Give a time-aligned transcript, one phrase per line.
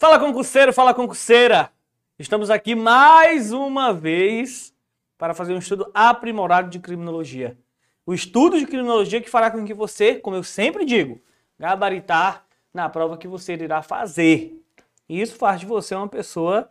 [0.00, 1.72] Fala concurseiro, fala concurseira!
[2.20, 4.72] Estamos aqui mais uma vez
[5.18, 7.58] para fazer um estudo aprimorado de criminologia.
[8.06, 11.20] O estudo de criminologia que fará com que você, como eu sempre digo,
[11.58, 14.64] gabaritar na prova que você irá fazer.
[15.08, 16.70] E isso faz de você uma pessoa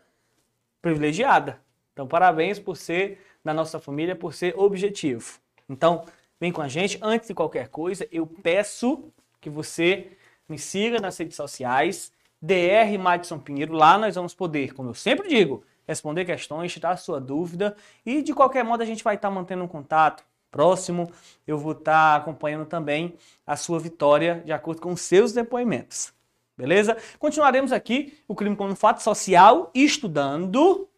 [0.81, 1.61] privilegiada.
[1.91, 5.37] Então, parabéns por ser da nossa família, por ser objetivo.
[5.67, 6.05] Então,
[6.39, 6.97] vem com a gente.
[7.01, 10.11] Antes de qualquer coisa, eu peço que você
[10.47, 13.73] me siga nas redes sociais, DR Madison Pinheiro.
[13.73, 18.33] Lá nós vamos poder, como eu sempre digo, responder questões, tirar sua dúvida e de
[18.33, 21.11] qualquer modo a gente vai estar mantendo um contato próximo.
[21.45, 26.13] Eu vou estar acompanhando também a sua vitória de acordo com os seus depoimentos.
[26.57, 26.97] Beleza?
[27.19, 30.89] Continuaremos aqui o crime como fato social estudando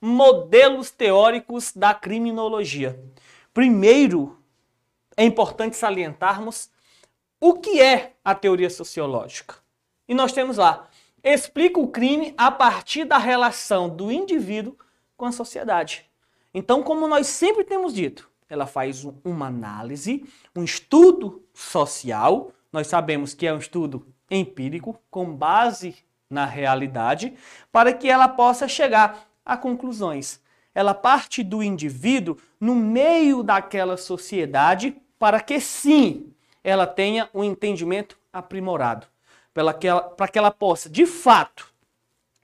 [0.00, 3.02] modelos teóricos da criminologia.
[3.54, 4.38] Primeiro,
[5.16, 6.70] é importante salientarmos
[7.40, 9.65] o que é a teoria sociológica.
[10.08, 10.88] E nós temos lá,
[11.22, 14.76] explica o crime a partir da relação do indivíduo
[15.16, 16.04] com a sociedade.
[16.54, 22.52] Então, como nós sempre temos dito, ela faz uma análise, um estudo social.
[22.72, 25.96] Nós sabemos que é um estudo empírico, com base
[26.28, 27.34] na realidade,
[27.70, 30.40] para que ela possa chegar a conclusões.
[30.74, 38.18] Ela parte do indivíduo no meio daquela sociedade para que sim ela tenha um entendimento
[38.32, 39.06] aprimorado,
[39.56, 41.72] para que ela, possa, de fato,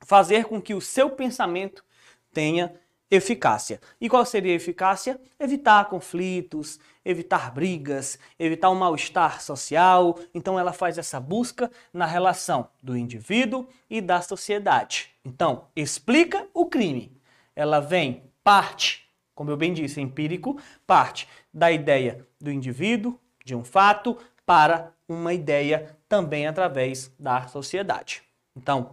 [0.01, 1.85] fazer com que o seu pensamento
[2.33, 2.75] tenha
[3.11, 3.79] eficácia.
[4.01, 5.21] E qual seria a eficácia?
[5.39, 10.19] Evitar conflitos, evitar brigas, evitar um mal-estar social.
[10.33, 15.11] Então ela faz essa busca na relação do indivíduo e da sociedade.
[15.23, 17.15] Então, explica o crime.
[17.55, 23.63] Ela vem parte, como eu bem disse, empírico, parte da ideia do indivíduo, de um
[23.63, 28.23] fato para uma ideia também através da sociedade.
[28.57, 28.93] Então,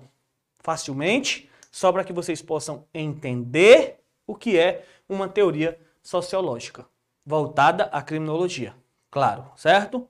[0.59, 6.85] facilmente, só para que vocês possam entender o que é uma teoria sociológica
[7.25, 8.75] voltada à criminologia.
[9.11, 10.07] Claro, certo?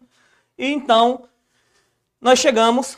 [0.57, 1.27] E então,
[2.21, 2.97] nós chegamos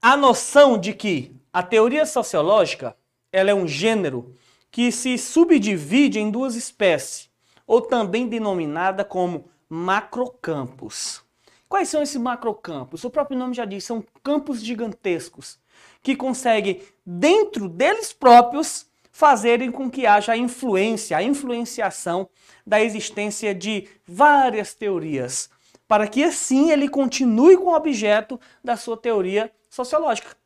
[0.00, 2.96] à noção de que a teoria sociológica
[3.32, 4.34] ela é um gênero
[4.70, 7.30] que se subdivide em duas espécies,
[7.66, 11.25] ou também denominada como macrocampos.
[11.68, 13.04] Quais são esses macrocampos?
[13.04, 15.58] O próprio nome já diz, são campos gigantescos
[16.02, 22.28] que conseguem, dentro deles próprios, fazerem com que haja a influência, a influenciação
[22.66, 25.50] da existência de várias teorias,
[25.88, 30.36] para que assim ele continue com o objeto da sua teoria sociológica,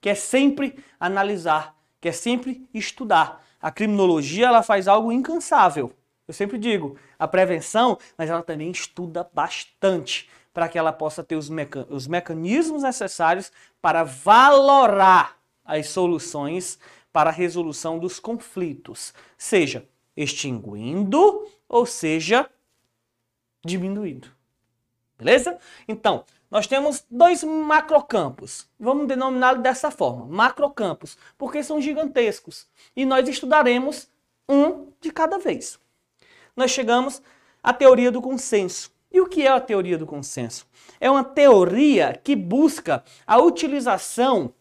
[0.00, 3.44] que é sempre analisar, que é sempre estudar.
[3.60, 5.92] A criminologia ela faz algo incansável,
[6.26, 11.36] eu sempre digo, a prevenção, mas ela também estuda bastante para que ela possa ter
[11.36, 13.50] os, meca os mecanismos necessários
[13.80, 16.78] para valorar as soluções
[17.12, 22.48] para a resolução dos conflitos, seja extinguindo ou seja
[23.64, 24.28] diminuindo.
[25.18, 25.58] Beleza?
[25.86, 28.68] Então, nós temos dois macrocampos.
[28.78, 32.66] Vamos denominá-los dessa forma, macrocampos, porque são gigantescos.
[32.94, 34.08] E nós estudaremos
[34.48, 35.81] um de cada vez
[36.56, 37.22] nós chegamos
[37.62, 38.92] à teoria do consenso.
[39.10, 40.66] E o que é a teoria do consenso?
[40.98, 44.54] É uma teoria que busca a utilização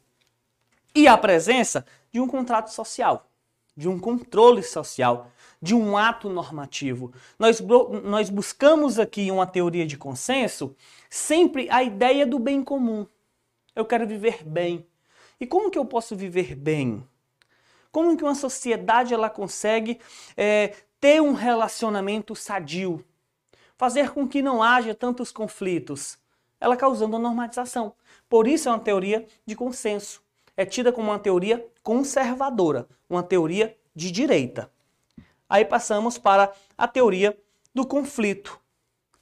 [0.94, 3.30] e a presença de um contrato social,
[3.76, 5.32] de um controle social,
[5.62, 7.14] de um ato normativo.
[7.40, 7.62] Nós,
[8.04, 10.76] nós buscamos aqui uma teoria de consenso
[11.10, 13.08] sempre a ideia do bem comum.
[13.74, 14.86] Eu quero viver bem.
[15.40, 17.08] E como que eu posso viver bem?
[17.92, 20.00] Como que uma sociedade ela consegue
[20.36, 23.04] é, ter um relacionamento sadio,
[23.76, 26.20] fazer com que não haja tantos conflitos,
[26.60, 27.94] ela causando a normalização.
[28.30, 30.22] Por isso é uma teoria de consenso.
[30.56, 34.72] É tida como uma teoria conservadora, uma teoria de direita.
[35.50, 37.36] Aí passamos para a teoria
[37.74, 38.62] do conflito.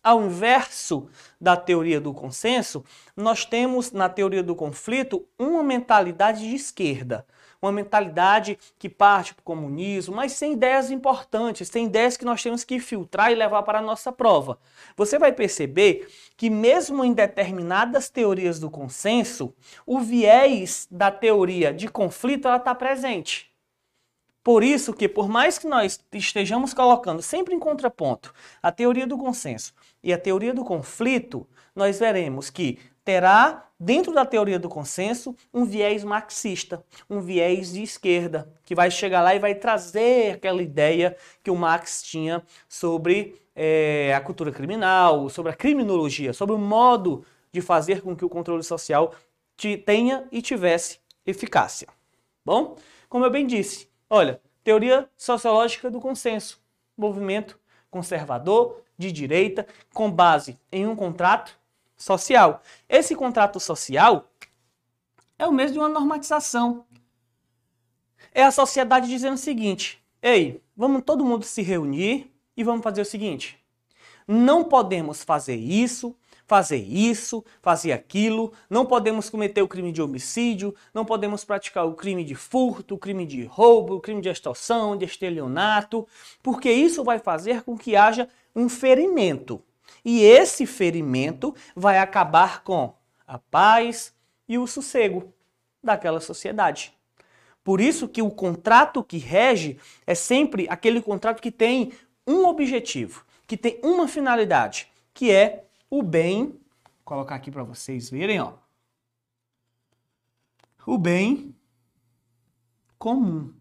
[0.04, 1.08] Ao inverso
[1.40, 2.84] da teoria do consenso,
[3.16, 7.26] nós temos na teoria do conflito uma mentalidade de esquerda,
[7.62, 12.42] uma mentalidade que parte para o comunismo, mas sem ideias importantes, sem ideias que nós
[12.42, 14.58] temos que filtrar e levar para a nossa prova.
[14.96, 16.08] Você vai perceber
[16.38, 19.54] que mesmo em determinadas teorias do consenso,
[19.86, 23.50] o viés da teoria de conflito está presente.
[24.42, 28.34] Por isso que, por mais que nós estejamos colocando sempre em contraponto
[28.64, 31.46] a teoria do consenso e a teoria do conflito,
[31.76, 32.80] nós veremos que
[33.10, 38.92] terá, dentro da teoria do consenso, um viés marxista, um viés de esquerda, que vai
[38.92, 44.52] chegar lá e vai trazer aquela ideia que o Marx tinha sobre é, a cultura
[44.52, 49.12] criminal, sobre a criminologia, sobre o modo de fazer com que o controle social
[49.88, 51.88] tenha e tivesse eficácia.
[52.46, 52.76] Bom,
[53.10, 56.62] como eu bem disse, olha, teoria sociológica do consenso,
[56.96, 57.60] movimento
[57.90, 59.66] conservador de direita
[59.96, 61.59] com base em um contrato
[62.00, 62.64] social.
[62.88, 64.32] Esse contrato social
[65.38, 66.86] é o mesmo de uma normatização.
[68.34, 73.02] É a sociedade dizendo o seguinte: ei, vamos todo mundo se reunir e vamos fazer
[73.02, 73.60] o seguinte.
[74.28, 76.16] Não podemos fazer isso,
[76.46, 81.94] fazer isso, fazer aquilo, não podemos cometer o crime de homicídio, não podemos praticar o
[81.94, 86.08] crime de furto, o crime de roubo, o crime de extorsão, de estelionato,
[86.44, 89.64] porque isso vai fazer com que haja um ferimento.
[90.04, 92.94] E esse ferimento vai acabar com
[93.26, 94.14] a paz
[94.48, 95.34] e o sossego
[95.84, 96.98] daquela sociedade.
[97.64, 101.94] Por isso que o contrato que rege é sempre aquele contrato que tem
[102.26, 106.60] um objetivo, que tem uma finalidade, que é o bem, vou
[107.04, 108.54] colocar aqui para vocês verem, ó.
[110.86, 111.56] O bem
[112.98, 113.54] comum.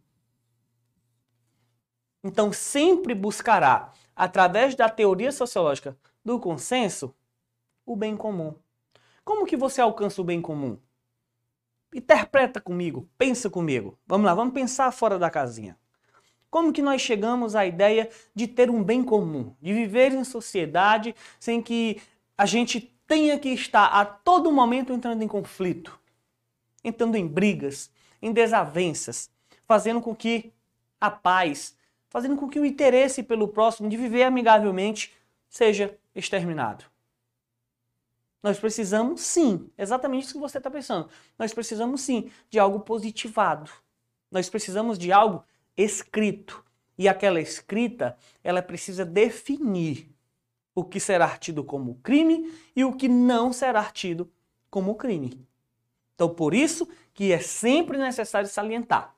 [2.25, 5.97] Então sempre buscará, através da teoria sociológica
[6.29, 7.15] do consenso,
[7.87, 8.55] o bem comum.
[9.25, 10.77] Como que você alcança o bem comum?
[11.95, 13.99] Interpreta comigo, pensa comigo.
[14.07, 15.75] Vamos lá, vamos pensar fora da casinha.
[16.51, 21.15] Como que nós chegamos à ideia de ter um bem comum, de viver em sociedade
[21.41, 21.99] sem que
[22.37, 25.99] a gente tenha que estar a todo momento entrando em conflito,
[26.85, 27.91] entrando em brigas,
[28.21, 29.31] em desavenças,
[29.65, 30.53] fazendo com que
[31.01, 31.75] a paz,
[32.11, 35.17] fazendo com que o interesse pelo próximo de viver amigavelmente
[35.49, 36.85] seja exterminado.
[38.43, 41.09] Nós precisamos sim, exatamente isso que você está pensando.
[41.39, 43.71] Nós precisamos sim de algo positivado.
[44.31, 45.45] Nós precisamos de algo
[45.77, 46.65] escrito.
[46.97, 50.11] E aquela escrita, ela precisa definir
[50.75, 54.31] o que será tido como crime e o que não será tido
[54.71, 55.47] como crime.
[56.15, 59.15] Então, por isso que é sempre necessário salientar.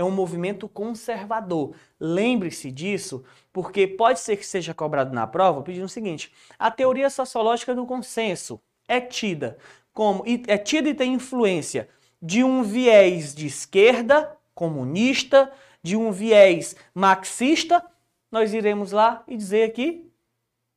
[0.00, 1.74] É um movimento conservador.
[1.98, 7.10] Lembre-se disso, porque pode ser que seja cobrado na prova pedindo o seguinte: a teoria
[7.10, 9.58] sociológica do consenso é tida
[9.92, 11.88] como é tida e tem influência
[12.22, 15.52] de um viés de esquerda, comunista,
[15.82, 17.84] de um viés marxista,
[18.30, 20.10] nós iremos lá e dizer que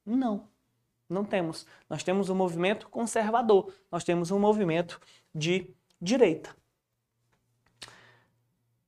[0.06, 0.48] não,
[1.10, 1.66] não temos.
[1.90, 5.00] Nós temos um movimento conservador, nós temos um movimento
[5.34, 5.70] de
[6.02, 6.56] direita,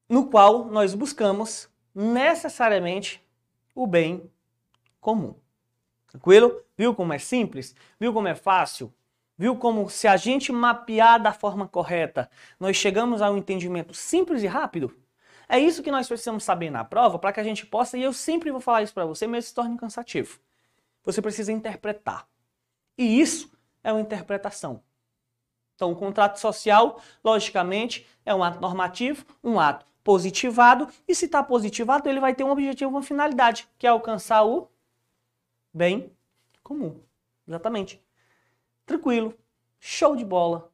[0.08, 3.22] no qual nós buscamos necessariamente
[3.74, 4.30] o bem
[5.00, 5.36] comum.
[6.08, 6.62] Tranquilo?
[6.78, 7.76] Viu como é simples?
[8.00, 8.94] Viu como é fácil?
[9.38, 12.30] Viu como se a gente mapear da forma correta,
[12.60, 14.96] nós chegamos a um entendimento simples e rápido?
[15.48, 18.14] É isso que nós precisamos saber na prova para que a gente possa, e eu
[18.14, 20.40] sempre vou falar isso para você, mesmo se torne cansativo.
[21.04, 22.28] Você precisa interpretar.
[22.98, 23.52] E isso
[23.84, 24.82] é uma interpretação.
[25.76, 31.42] Então, o contrato social, logicamente, é um ato normativo, um ato positivado, e se está
[31.42, 34.70] positivado, ele vai ter um objetivo, uma finalidade, que é alcançar o
[35.74, 36.12] bem
[36.64, 37.02] comum.
[37.48, 38.00] Exatamente.
[38.86, 39.34] Tranquilo.
[39.80, 40.72] Show de bola.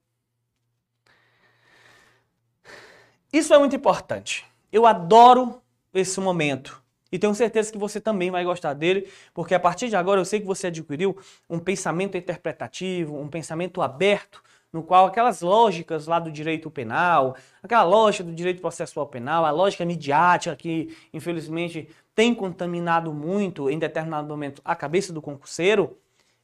[3.31, 4.45] Isso é muito importante.
[4.69, 5.61] Eu adoro
[5.93, 9.95] esse momento e tenho certeza que você também vai gostar dele, porque a partir de
[9.95, 11.17] agora eu sei que você adquiriu
[11.49, 17.83] um pensamento interpretativo, um pensamento aberto, no qual aquelas lógicas lá do direito penal, aquela
[17.83, 24.27] lógica do direito processual penal, a lógica midiática que infelizmente tem contaminado muito em determinado
[24.27, 25.97] momento a cabeça do concurseiro,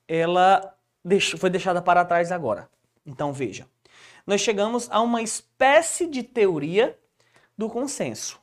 [0.08, 0.76] ela
[1.38, 2.70] foi deixada para trás agora.
[3.06, 3.68] Então veja,
[4.26, 6.98] nós chegamos a uma espécie de teoria
[7.58, 8.40] do consenso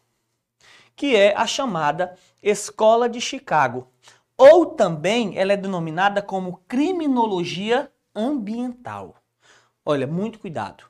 [0.97, 3.89] que é a chamada Escola de Chicago.
[4.37, 9.17] Ou também ela é denominada como criminologia ambiental.
[9.85, 10.85] Olha, muito cuidado.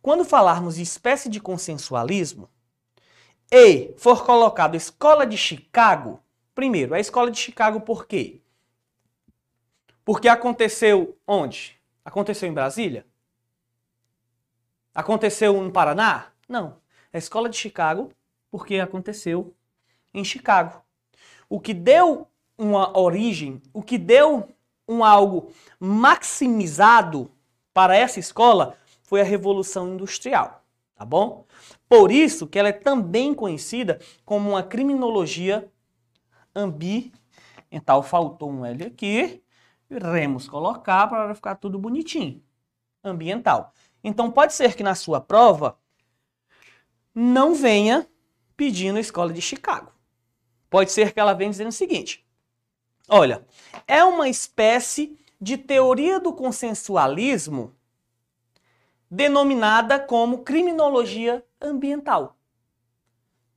[0.00, 2.48] Quando falarmos de espécie de consensualismo
[3.50, 6.22] e for colocado Escola de Chicago,
[6.54, 8.40] primeiro, a Escola de Chicago por quê?
[10.04, 11.80] Porque aconteceu onde?
[12.04, 13.06] Aconteceu em Brasília?
[14.94, 16.32] Aconteceu no Paraná?
[16.48, 16.80] Não.
[17.12, 18.12] A Escola de Chicago
[18.50, 19.54] porque aconteceu
[20.12, 20.82] em Chicago.
[21.48, 24.48] O que deu uma origem, o que deu
[24.86, 27.30] um algo maximizado
[27.72, 30.64] para essa escola foi a Revolução Industrial,
[30.94, 31.46] tá bom?
[31.88, 35.70] Por isso que ela é também conhecida como uma criminologia
[36.54, 38.02] ambiental.
[38.02, 39.42] Faltou um L aqui,
[39.90, 42.42] iremos colocar para ficar tudo bonitinho.
[43.04, 43.72] Ambiental.
[44.02, 45.78] Então pode ser que na sua prova
[47.14, 48.08] não venha
[48.56, 49.92] pedindo a escola de Chicago.
[50.70, 52.26] Pode ser que ela venha dizendo o seguinte:
[53.08, 53.44] olha,
[53.86, 57.74] é uma espécie de teoria do consensualismo
[59.10, 62.36] denominada como criminologia ambiental.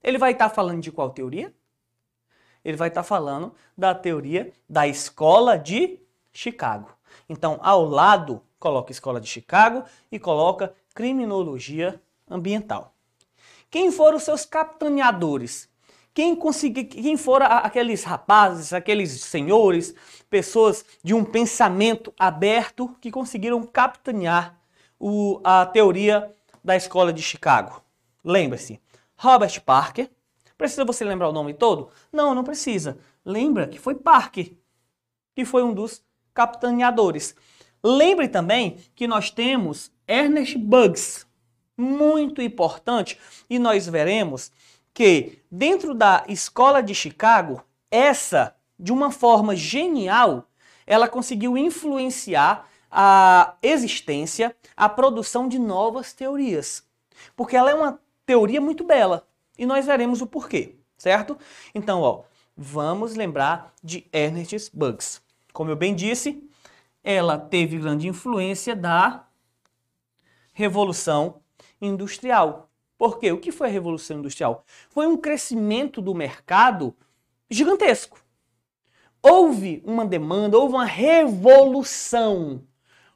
[0.02, 1.54] Ele vai estar tá falando de qual teoria?
[2.64, 6.00] Ele vai estar tá falando da teoria da escola de
[6.34, 6.90] Chicago.
[7.30, 12.96] Então, ao lado, coloca escola de Chicago e coloca criminologia ambiental.
[13.70, 15.70] Quem foram os seus capitaneadores?
[16.16, 19.94] Quem, consegui, quem foram aqueles rapazes, aqueles senhores,
[20.30, 24.58] pessoas de um pensamento aberto que conseguiram capitanear
[24.98, 27.84] o, a teoria da escola de Chicago?
[28.24, 28.80] Lembre-se,
[29.18, 30.10] Robert Parker.
[30.58, 31.90] Precisa você lembrar o nome todo?
[32.14, 32.98] Não, não precisa.
[33.26, 34.54] Lembra que foi Parker,
[35.36, 36.02] que foi um dos
[36.34, 37.36] capitaneadores.
[37.84, 41.28] Lembre também que nós temos Ernest Bugs,
[41.78, 43.20] muito importante,
[43.50, 44.50] e nós veremos
[44.96, 47.62] que dentro da escola de Chicago,
[47.92, 50.48] essa, de uma forma genial,
[50.88, 56.82] ela conseguiu influenciar a existência, a produção de novas teorias.
[57.36, 61.38] Porque ela é uma teoria muito bela e nós veremos o porquê, certo?
[61.74, 62.24] Então, ó,
[62.56, 65.22] vamos lembrar de Ernest Bugs.
[65.52, 66.42] Como eu bem disse,
[67.04, 69.28] ela teve grande influência da
[70.54, 71.42] Revolução
[71.82, 72.65] Industrial.
[72.98, 73.32] Por quê?
[73.32, 74.64] O que foi a Revolução Industrial?
[74.90, 76.96] Foi um crescimento do mercado
[77.50, 78.20] gigantesco.
[79.22, 82.64] Houve uma demanda, houve uma revolução,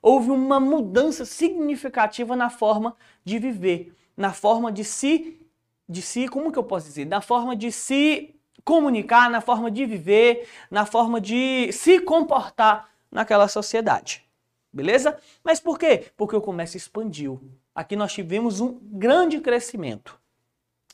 [0.01, 5.39] houve uma mudança significativa na forma de viver, na forma de se,
[5.87, 7.05] de se, como que eu posso dizer?
[7.05, 13.47] Na forma de se comunicar, na forma de viver, na forma de se comportar naquela
[13.47, 14.25] sociedade.
[14.71, 15.17] Beleza?
[15.43, 16.11] Mas por quê?
[16.17, 17.39] Porque o comércio expandiu.
[17.73, 20.19] Aqui nós tivemos um grande crescimento.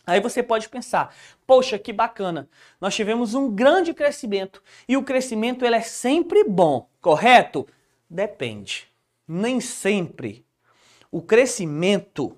[0.05, 1.15] Aí você pode pensar,
[1.47, 2.47] poxa, que bacana,
[2.79, 7.67] nós tivemos um grande crescimento e o crescimento ele é sempre bom, correto?
[8.07, 8.87] Depende.
[9.27, 10.45] Nem sempre
[11.11, 12.37] o crescimento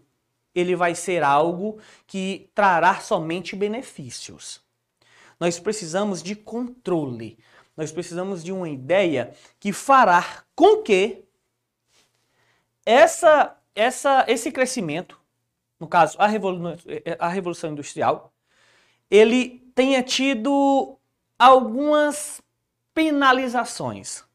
[0.55, 4.61] ele vai ser algo que trará somente benefícios.
[5.39, 7.37] Nós precisamos de controle.
[7.75, 11.23] Nós precisamos de uma ideia que fará com que
[12.85, 15.21] essa essa, esse crescimento,
[15.79, 16.75] no caso a, Revolu
[17.19, 18.33] a Revolução Industrial,
[19.09, 20.97] ele tenha tido
[21.37, 22.41] algumas
[22.93, 24.25] penalizações.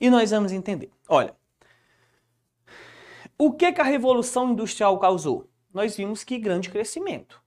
[0.00, 0.92] E nós vamos entender.
[1.08, 1.34] Olha,
[3.36, 5.50] o que, que a Revolução Industrial causou?
[5.72, 7.42] Nós vimos que grande crescimento.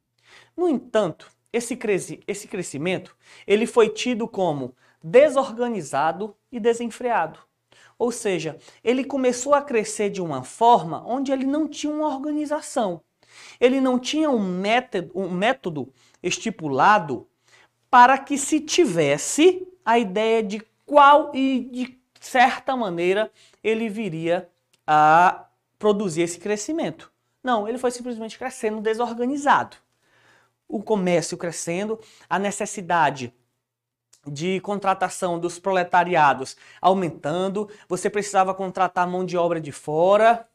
[0.56, 1.80] No entanto, esse,
[2.28, 7.47] esse crescimento ele foi tido como desorganizado e desenfreado.
[8.00, 13.02] Ou seja, ele começou a crescer de uma forma onde ele não tinha uma organização.
[13.60, 17.28] Ele não tinha um método, um método estipulado
[17.90, 23.32] para que se tivesse a ideia de qual e de certa maneira
[23.64, 24.50] ele viria
[24.86, 25.48] a
[25.80, 27.12] produzir esse crescimento.
[27.44, 29.78] Não, ele foi simplesmente crescendo desorganizado.
[30.68, 32.00] O comércio crescendo,
[32.30, 33.34] a necessidade
[34.30, 40.48] de contratação dos proletariados aumentando, você precisava contratar mão de obra de fora,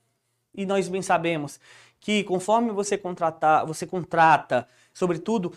[0.55, 1.59] e nós bem sabemos
[1.99, 5.53] que conforme você contratar, você contrata, sobretudo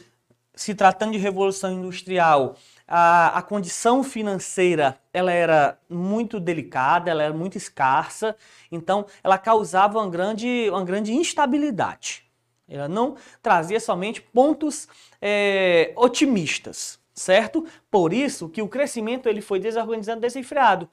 [0.53, 2.55] se tratando de revolução industrial,
[2.87, 8.35] a, a condição financeira ela era muito delicada, ela era muito escassa,
[8.71, 12.23] então ela causava uma grande, uma grande instabilidade.
[12.67, 14.87] Ela não trazia somente pontos
[15.21, 17.65] é, otimistas certo?
[17.89, 20.89] Por isso que o crescimento ele foi desorganizado, desenfreado.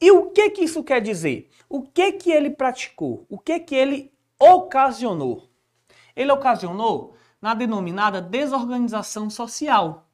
[0.00, 1.50] E o que que isso quer dizer?
[1.68, 3.26] O que que ele praticou?
[3.28, 5.50] O que que ele ocasionou?
[6.14, 10.08] Ele ocasionou na denominada desorganização social.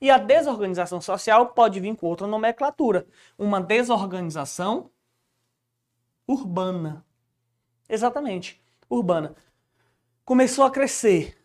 [0.00, 3.06] E a desorganização social pode vir com outra nomenclatura,
[3.38, 4.90] uma desorganização
[6.26, 7.04] urbana.
[7.88, 9.34] Exatamente, urbana.
[10.24, 11.36] Começou a crescer.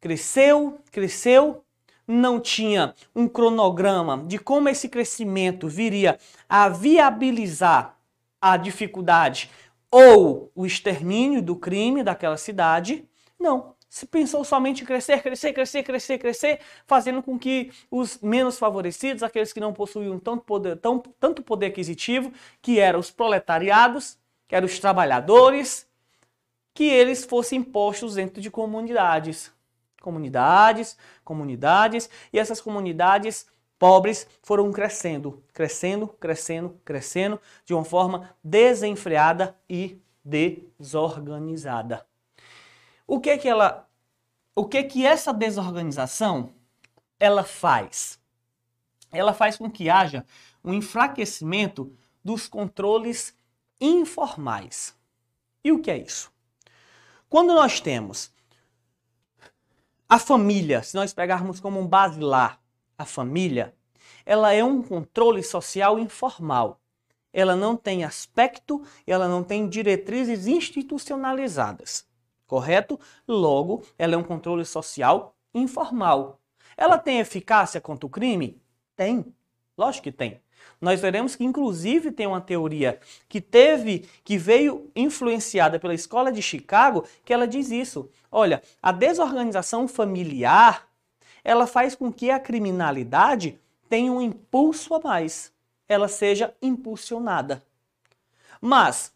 [0.00, 1.62] Cresceu, cresceu,
[2.10, 7.96] não tinha um cronograma de como esse crescimento viria a viabilizar
[8.40, 9.50] a dificuldade
[9.90, 13.74] ou o extermínio do crime daquela cidade, não.
[13.88, 19.22] Se pensou somente em crescer, crescer, crescer, crescer, crescer, fazendo com que os menos favorecidos,
[19.22, 24.54] aqueles que não possuíam tanto poder, tão, tanto poder aquisitivo, que eram os proletariados, que
[24.54, 25.88] eram os trabalhadores,
[26.72, 29.52] que eles fossem postos dentro de comunidades
[30.00, 33.46] comunidades, comunidades, e essas comunidades
[33.78, 42.04] pobres foram crescendo, crescendo, crescendo, crescendo de uma forma desenfreada e desorganizada.
[43.06, 43.88] O que que ela
[44.54, 46.52] o que que essa desorganização
[47.18, 48.20] ela faz?
[49.12, 50.26] Ela faz com que haja
[50.62, 53.34] um enfraquecimento dos controles
[53.80, 54.94] informais.
[55.64, 56.30] E o que é isso?
[57.28, 58.30] Quando nós temos
[60.10, 62.60] a família, se nós pegarmos como um basilar
[62.98, 63.72] a família,
[64.26, 66.80] ela é um controle social informal.
[67.32, 72.04] Ela não tem aspecto, ela não tem diretrizes institucionalizadas.
[72.44, 72.98] Correto?
[73.28, 76.40] Logo, ela é um controle social informal.
[76.76, 78.60] Ela tem eficácia contra o crime?
[78.96, 79.32] Tem.
[79.78, 80.40] Lógico que tem.
[80.80, 86.40] Nós veremos que, inclusive, tem uma teoria que teve, que veio influenciada pela escola de
[86.40, 88.08] Chicago, que ela diz isso.
[88.32, 90.88] Olha, a desorganização familiar
[91.44, 93.58] ela faz com que a criminalidade
[93.88, 95.52] tenha um impulso a mais,
[95.88, 97.62] ela seja impulsionada.
[98.60, 99.12] Mas,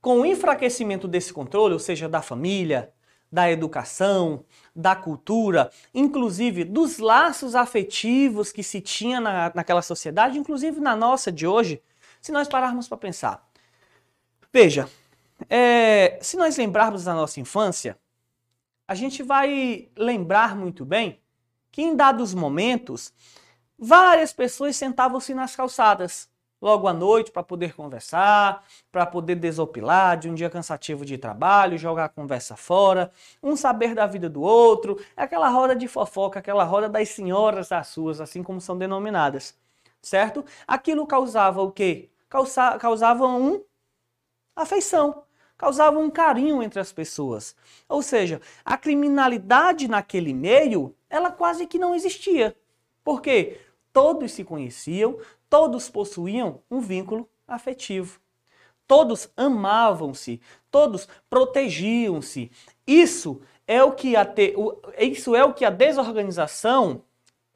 [0.00, 2.92] com o enfraquecimento desse controle, ou seja, da família,
[3.30, 10.80] da educação, da cultura, inclusive dos laços afetivos que se tinha na, naquela sociedade, inclusive
[10.80, 11.82] na nossa de hoje,
[12.20, 13.48] se nós pararmos para pensar.
[14.52, 14.88] Veja,
[15.48, 17.98] é, se nós lembrarmos da nossa infância,
[18.86, 21.20] a gente vai lembrar muito bem
[21.70, 23.12] que em dados momentos,
[23.78, 26.28] várias pessoas sentavam-se nas calçadas
[26.60, 31.78] logo à noite para poder conversar, para poder desopilar de um dia cansativo de trabalho,
[31.78, 33.10] jogar a conversa fora,
[33.42, 37.88] um saber da vida do outro, aquela roda de fofoca, aquela roda das senhoras das
[37.88, 39.56] suas, assim como são denominadas,
[40.02, 40.44] certo?
[40.66, 42.10] Aquilo causava o quê?
[42.28, 43.62] Causa, causava um
[44.54, 45.24] afeição,
[45.56, 47.56] causava um carinho entre as pessoas.
[47.88, 52.56] Ou seja, a criminalidade naquele meio, ela quase que não existia.
[53.02, 53.58] Por quê?
[53.92, 55.18] Todos se conheciam,
[55.48, 58.20] todos possuíam um vínculo afetivo.
[58.86, 62.50] Todos amavam-se, todos protegiam-se.
[62.86, 64.54] Isso é o que a te,
[64.98, 67.02] isso é o que a desorganização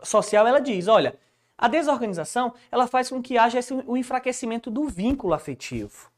[0.02, 0.86] social ela diz.
[0.86, 1.18] Olha,
[1.56, 6.10] a desorganização ela faz com que haja esse, o enfraquecimento do vínculo afetivo.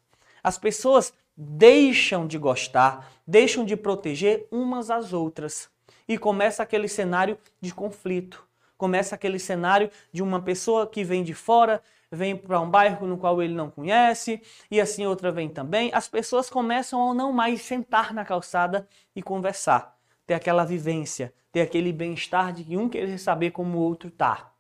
[0.43, 5.69] As pessoas deixam de gostar, deixam de proteger umas às outras
[6.09, 8.46] e começa aquele cenário de conflito
[8.77, 13.19] começa aquele cenário de uma pessoa que vem de fora, vem para um bairro no
[13.19, 15.91] qual ele não conhece, e assim outra vem também.
[15.93, 21.63] As pessoas começam a não mais sentar na calçada e conversar, ter aquela vivência, ter
[21.63, 24.53] aquele bem-estar de que um querer saber como o outro está.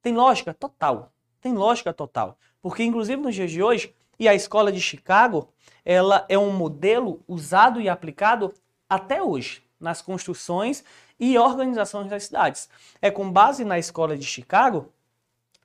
[0.00, 1.12] Tem lógica total.
[1.40, 2.38] Tem lógica total.
[2.60, 5.48] Porque, inclusive, nos dias de hoje, e a escola de Chicago,
[5.84, 8.52] ela é um modelo usado e aplicado
[8.88, 10.84] até hoje nas construções
[11.18, 12.68] e organizações das cidades.
[13.00, 14.92] É com base na escola de Chicago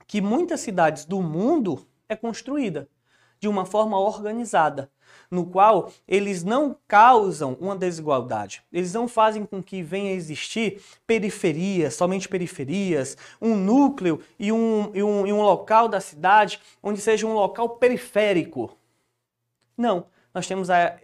[0.05, 2.87] que muitas cidades do mundo é construída
[3.39, 4.89] de uma forma organizada,
[5.29, 8.63] no qual eles não causam uma desigualdade.
[8.71, 14.91] Eles não fazem com que venha a existir periferias, somente periferias, um núcleo e um,
[14.93, 18.75] e um, e um local da cidade onde seja um local periférico.
[19.77, 20.97] Não, nós temos a,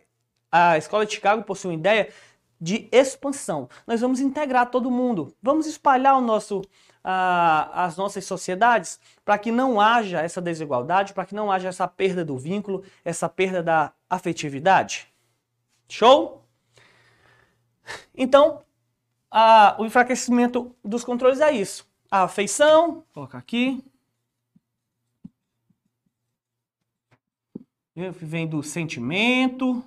[0.52, 2.10] a escola de Chicago possui uma ideia
[2.64, 3.68] de expansão.
[3.86, 6.62] Nós vamos integrar todo mundo, vamos espalhar o nosso,
[7.04, 12.24] as nossas sociedades para que não haja essa desigualdade, para que não haja essa perda
[12.24, 15.10] do vínculo, essa perda da afetividade.
[15.90, 16.42] Show?
[18.16, 18.64] Então,
[19.78, 21.86] o enfraquecimento dos controles é isso.
[22.10, 23.84] A afeição, colocar aqui.
[27.94, 29.84] Vem do sentimento,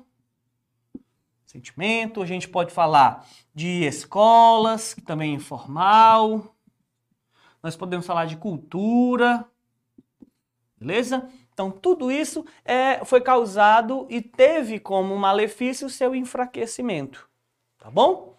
[1.47, 2.23] sentimento.
[2.23, 6.55] A gente pode falar de escolas, que também é informal.
[7.63, 9.45] Nós podemos falar de cultura.
[10.79, 11.29] Beleza?
[11.53, 17.29] Então, tudo isso é, foi causado e teve como malefício o seu enfraquecimento.
[17.79, 18.36] Tá bom?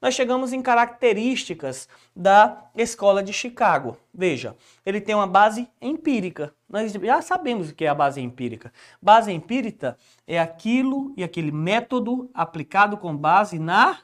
[0.00, 1.86] Nós chegamos em características
[2.16, 3.98] da escola de Chicago.
[4.14, 6.54] Veja, ele tem uma base empírica.
[6.66, 8.72] Nós já sabemos o que é a base empírica.
[9.00, 13.98] Base empírica é aquilo e aquele método aplicado com base na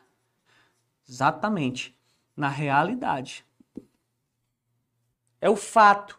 [1.09, 1.97] exatamente
[2.37, 3.47] na realidade.
[5.41, 6.19] É o fato.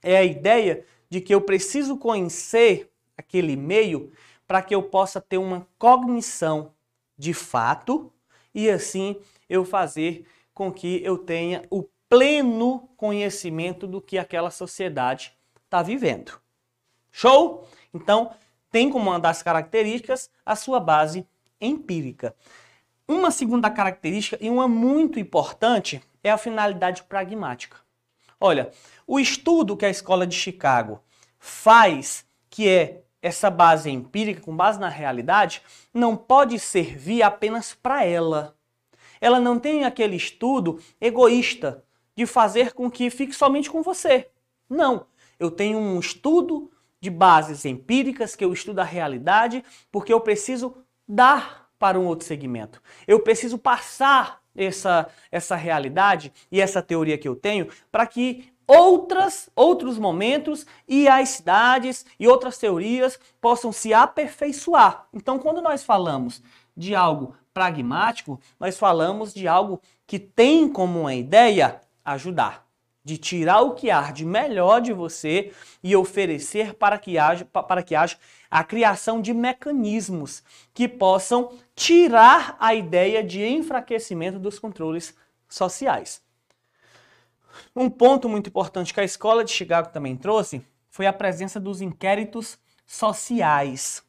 [0.00, 4.12] É a ideia de que eu preciso conhecer aquele meio
[4.46, 6.72] para que eu possa ter uma cognição
[7.16, 8.12] de fato
[8.54, 9.16] e assim
[9.48, 15.32] eu fazer com que eu tenha o pleno conhecimento do que aquela sociedade
[15.64, 16.38] está vivendo.
[17.10, 17.66] Show?
[17.92, 18.32] Então,
[18.70, 21.26] tem como uma das características a sua base
[21.60, 22.34] empírica.
[23.06, 27.76] Uma segunda característica, e uma muito importante, é a finalidade pragmática.
[28.40, 28.70] Olha,
[29.06, 31.02] o estudo que a Escola de Chicago
[31.38, 35.62] faz, que é essa base empírica, com base na realidade,
[35.94, 38.56] não pode servir apenas para ela.
[39.20, 41.84] Ela não tem aquele estudo egoísta
[42.16, 44.28] de fazer com que fique somente com você.
[44.68, 45.06] Não.
[45.38, 50.76] Eu tenho um estudo de bases empíricas, que eu estudo a realidade, porque eu preciso
[51.06, 52.82] dar para um outro segmento.
[53.06, 59.48] Eu preciso passar essa, essa realidade e essa teoria que eu tenho para que outras,
[59.54, 65.06] outros momentos e as cidades e outras teorias possam se aperfeiçoar.
[65.12, 66.42] Então, quando nós falamos
[66.76, 72.66] de algo pragmático, nós falamos de algo que tem como ideia ajudar
[73.04, 77.82] de tirar o que há de melhor de você e oferecer para que haja, para
[77.82, 78.16] que haja
[78.50, 85.16] a criação de mecanismos que possam tirar a ideia de enfraquecimento dos controles
[85.48, 86.22] sociais.
[87.74, 91.80] Um ponto muito importante que a escola de Chicago também trouxe foi a presença dos
[91.80, 94.04] inquéritos sociais.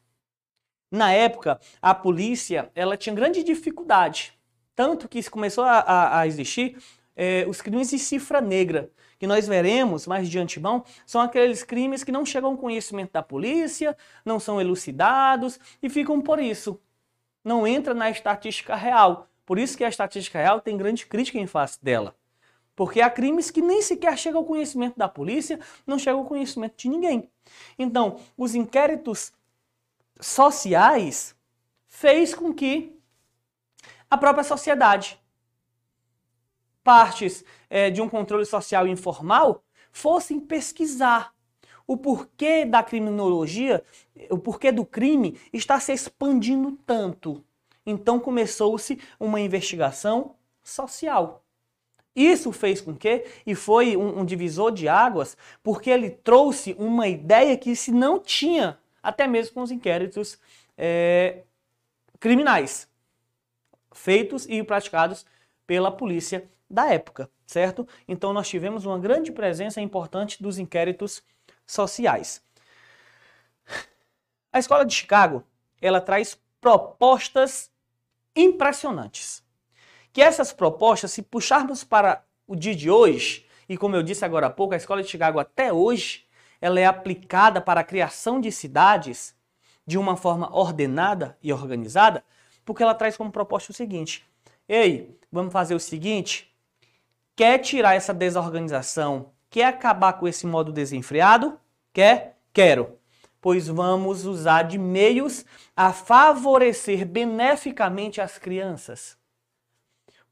[0.90, 4.32] Na época, a polícia ela tinha grande dificuldade,
[4.74, 6.76] tanto que começou a, a, a existir
[7.16, 12.04] é, os crimes de cifra negra, que nós veremos mais de antemão, são aqueles crimes
[12.04, 16.80] que não chegam ao conhecimento da polícia, não são elucidados e ficam por isso.
[17.42, 19.28] Não entra na estatística real.
[19.46, 22.14] Por isso que a estatística real tem grande crítica em face dela.
[22.76, 26.76] Porque há crimes que nem sequer chegam ao conhecimento da polícia, não chegam ao conhecimento
[26.76, 27.30] de ninguém.
[27.78, 29.32] Então, os inquéritos
[30.20, 31.36] sociais
[31.86, 32.98] fez com que
[34.10, 35.20] a própria sociedade
[36.82, 41.34] partes é, de um controle social informal fossem pesquisar
[41.86, 43.82] o porquê da criminologia,
[44.30, 47.44] o porquê do crime está se expandindo tanto.
[47.86, 51.43] Então começou-se uma investigação social.
[52.14, 57.08] Isso fez com que, e foi um, um, divisor de águas, porque ele trouxe uma
[57.08, 60.38] ideia que se não tinha, até mesmo com os inquéritos
[60.78, 61.42] é,
[62.20, 62.88] criminais,
[63.92, 65.26] feitos e praticados
[65.66, 67.86] pela polícia da época, certo?
[68.06, 71.22] Então nós tivemos uma grande presença importante dos inquéritos
[71.66, 72.42] sociais.
[74.52, 75.44] A escola de Chicago,
[75.80, 77.70] ela traz propostas
[78.34, 79.43] impressionantes.
[80.14, 84.46] Que essas propostas, se puxarmos para o dia de hoje, e como eu disse agora
[84.46, 86.24] há pouco, a escola de Chicago até hoje,
[86.58, 89.36] ela é aplicada para a criação de cidades
[89.86, 92.24] de uma forma ordenada e organizada,
[92.64, 94.24] porque ela traz como proposta o seguinte:
[94.66, 96.54] ei, vamos fazer o seguinte,
[97.36, 99.32] Quer tirar essa desorganização?
[99.50, 101.58] Quer acabar com esse modo desenfreado?
[101.92, 102.38] Quer?
[102.52, 102.96] Quero.
[103.40, 105.44] Pois vamos usar de meios
[105.76, 109.18] a favorecer beneficamente as crianças.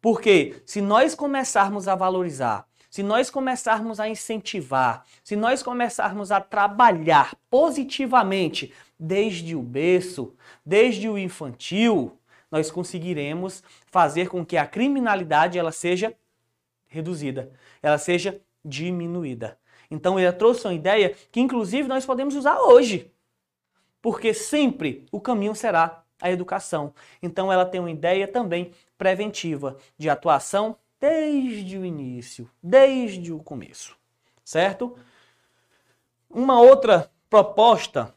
[0.03, 6.41] Porque se nós começarmos a valorizar, se nós começarmos a incentivar, se nós começarmos a
[6.41, 10.35] trabalhar positivamente desde o berço,
[10.67, 12.19] desde o infantil,
[12.51, 16.13] nós conseguiremos fazer com que a criminalidade ela seja
[16.89, 19.57] reduzida, ela seja diminuída.
[19.89, 23.11] Então ele trouxe uma ideia que inclusive nós podemos usar hoje.
[24.03, 26.93] Porque sempre o caminho será a educação.
[27.23, 33.97] Então ela tem uma ideia também preventiva de atuação desde o início, desde o começo.
[34.45, 34.97] Certo?
[36.31, 38.15] Uma outra proposta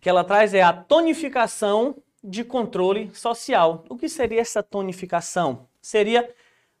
[0.00, 3.84] que ela traz é a tonificação de controle social.
[3.88, 5.68] O que seria essa tonificação?
[5.80, 6.28] Seria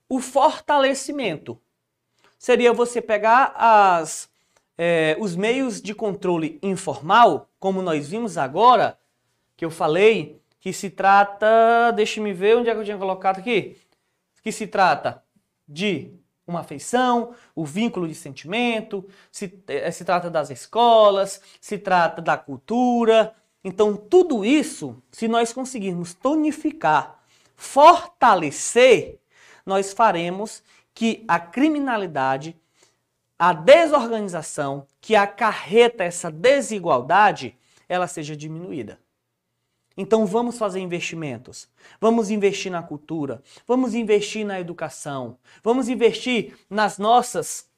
[0.08, 1.56] o fortalecimento.
[2.36, 4.28] Seria você pegar as,
[4.76, 8.98] é, os meios de controle informal, como nós vimos agora,
[9.56, 11.90] que eu falei, que se trata.
[11.90, 13.76] Deixe-me ver onde é que eu tinha colocado aqui.
[14.42, 15.22] Que se trata
[15.68, 16.14] de
[16.46, 22.36] uma afeição, o vínculo de sentimento, se, é, se trata das escolas, se trata da
[22.36, 23.34] cultura.
[23.64, 27.20] Então, tudo isso, se nós conseguirmos tonificar,
[27.56, 29.18] fortalecer,
[29.66, 30.62] nós faremos
[30.94, 32.56] que a criminalidade,
[33.36, 37.56] a desorganização que acarreta essa desigualdade,
[37.88, 39.01] ela seja diminuída.
[39.96, 41.68] Então vamos fazer investimentos.
[42.00, 47.70] Vamos investir na cultura, vamos investir na educação, vamos investir nas nossas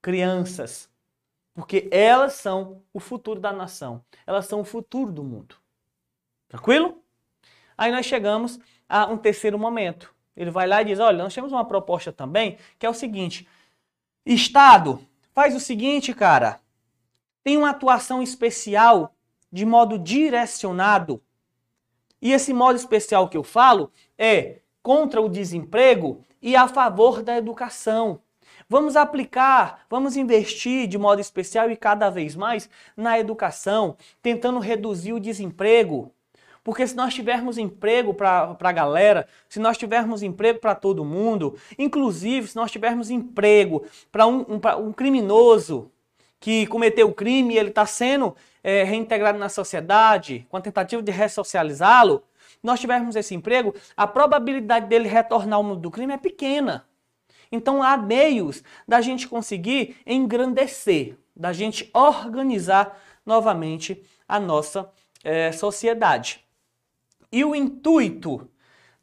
[0.00, 0.88] crianças,
[1.54, 5.56] porque elas são o futuro da nação, elas são o futuro do mundo.
[6.48, 7.02] Tranquilo?
[7.76, 11.52] Aí nós chegamos a um terceiro momento, ele vai lá e diz: olha, nós temos
[11.52, 13.46] uma proposta também que é o seguinte:
[14.24, 16.60] Estado, faz o seguinte, cara,
[17.42, 19.14] tem uma atuação especial
[19.50, 21.22] de modo direcionado.
[22.20, 27.36] E esse modo especial que eu falo é contra o desemprego e a favor da
[27.36, 28.20] educação.
[28.68, 35.12] Vamos aplicar, vamos investir de modo especial e cada vez mais na educação, tentando reduzir
[35.12, 36.12] o desemprego,
[36.62, 41.56] porque se nós tivermos emprego para a galera, se nós tivermos emprego para todo mundo,
[41.78, 45.90] inclusive se nós tivermos emprego para um, um, um criminoso
[46.40, 51.02] que cometeu o crime e ele está sendo é, reintegrado na sociedade, com a tentativa
[51.02, 52.22] de ressocializá-lo,
[52.62, 56.86] nós tivermos esse emprego, a probabilidade dele retornar ao mundo do crime é pequena.
[57.50, 64.90] Então há meios da gente conseguir engrandecer, da gente organizar novamente a nossa
[65.24, 66.44] é, sociedade.
[67.30, 68.48] E o intuito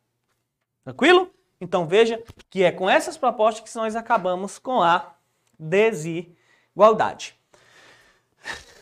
[0.85, 1.33] Tranquilo?
[1.62, 2.20] Então veja
[2.51, 5.14] que é com essas propostas que nós acabamos com a
[5.57, 7.37] desigualdade.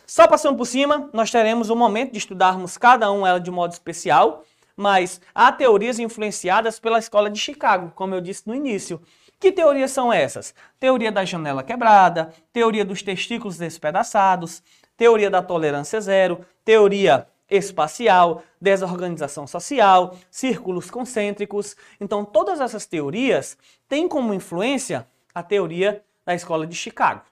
[0.07, 3.73] Só passando por cima, nós teremos o momento de estudarmos cada um ela de modo
[3.73, 8.99] especial, mas há teorias influenciadas pela escola de Chicago, como eu disse no início.
[9.39, 10.55] Que teorias são essas?
[10.79, 14.63] Teoria da janela quebrada, teoria dos testículos despedaçados,
[14.97, 21.77] teoria da tolerância zero, teoria espacial, desorganização social, círculos concêntricos.
[22.01, 23.59] Então, todas essas teorias
[23.89, 27.23] têm como influência a teoria da escola de Chicago.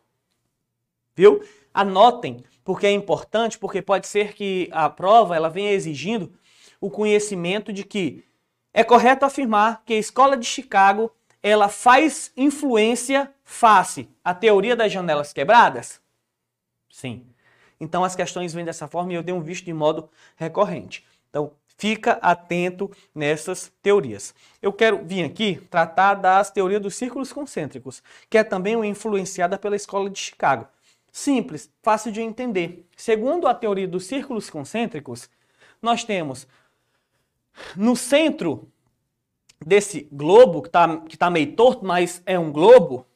[1.14, 1.42] Viu?
[1.72, 6.33] Anotem, porque é importante, porque pode ser que a prova ela venha exigindo
[6.81, 8.24] o conhecimento de que
[8.72, 11.11] é correto afirmar que a escola de Chicago
[11.42, 16.00] ela faz influência face à teoria das janelas quebradas?
[16.90, 17.26] Sim.
[17.81, 21.05] Então as questões vêm dessa forma e eu tenho visto de modo recorrente.
[21.31, 24.35] Então fica atento nessas teorias.
[24.61, 29.77] Eu quero vir aqui tratar das teorias dos círculos concêntricos, que é também influenciada pela
[29.77, 30.67] escola de Chicago.
[31.12, 32.87] Simples, fácil de entender.
[32.97, 35.31] Segundo a teoria dos círculos concêntricos,
[35.81, 36.47] nós temos
[37.77, 38.69] no centro
[39.64, 43.07] desse globo, que está tá meio torto, mas é um globo,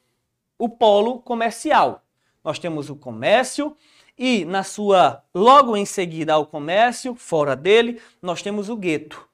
[0.57, 2.03] o polo comercial.
[2.43, 3.75] Nós temos o comércio
[4.17, 9.27] e na sua logo em seguida ao comércio, fora dele, nós temos o gueto,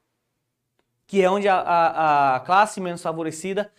[1.06, 3.72] que é onde a, a, a classe menos favorecida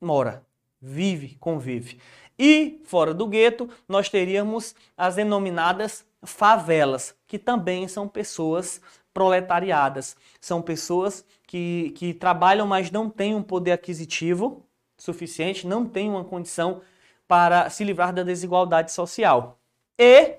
[0.00, 0.44] mora,
[0.80, 2.00] vive, convive.
[2.38, 8.80] E fora do gueto, nós teríamos as denominadas favelas, que também são pessoas
[9.14, 10.14] proletariadas.
[10.40, 14.62] São pessoas que, que trabalham, mas não têm um poder aquisitivo
[14.98, 16.82] suficiente, não têm uma condição
[17.26, 19.58] para se livrar da desigualdade social.
[19.98, 20.38] E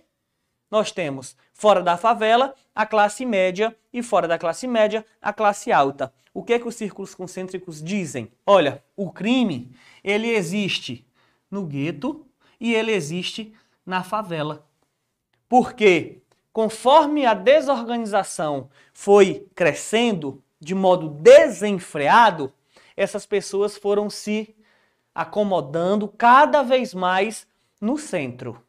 [0.70, 5.72] nós temos fora da favela a classe média e fora da classe média a classe
[5.72, 6.14] alta.
[6.34, 8.32] O que é que os círculos concêntricos dizem?
[8.46, 9.72] Olha, o crime
[10.04, 11.06] ele existe
[11.50, 12.26] no gueto
[12.60, 13.54] e ele existe
[13.86, 14.68] na favela.
[15.50, 22.52] Porque conforme a desorganização foi crescendo de modo desenfreado,
[22.96, 24.56] essas pessoas foram se
[25.14, 27.48] acomodando cada vez mais
[27.80, 28.62] no centro,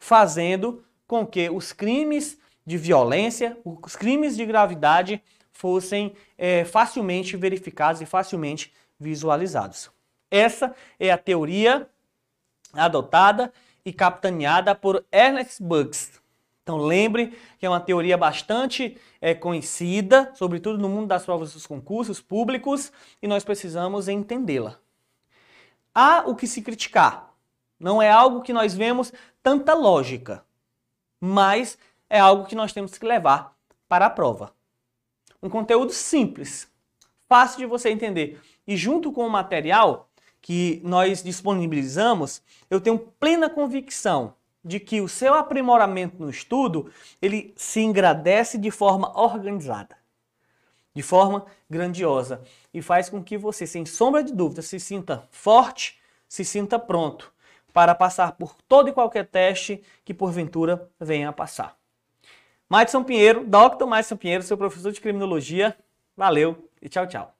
[0.00, 8.00] fazendo com que os crimes de violência, os crimes de gravidade fossem é, facilmente verificados
[8.00, 9.90] e facilmente visualizados.
[10.30, 11.88] Essa é a teoria
[12.72, 13.52] adotada
[13.84, 16.20] e capitaneada por Ernest Bugs.
[16.62, 21.66] Então lembre que é uma teoria bastante é, conhecida, sobretudo no mundo das provas dos
[21.66, 24.78] concursos públicos, e nós precisamos entendê-la.
[25.92, 27.34] Há o que se criticar.
[27.80, 29.10] Não é algo que nós vemos
[29.42, 30.44] tanta lógica,
[31.20, 33.56] mas é algo que nós temos que levar
[33.88, 34.54] para a prova.
[35.42, 36.70] Um conteúdo simples,
[37.28, 38.40] fácil de você entender.
[38.66, 40.10] E junto com o material,
[40.42, 47.52] que nós disponibilizamos, eu tenho plena convicção de que o seu aprimoramento no estudo, ele
[47.56, 49.96] se engrandece de forma organizada,
[50.94, 55.98] de forma grandiosa e faz com que você, sem sombra de dúvida, se sinta forte,
[56.28, 57.32] se sinta pronto
[57.72, 61.76] para passar por todo e qualquer teste que porventura venha a passar.
[62.68, 63.86] Madison Pinheiro, Dr.
[63.86, 65.76] Madison Pinheiro, seu professor de criminologia.
[66.16, 67.39] Valeu e tchau, tchau.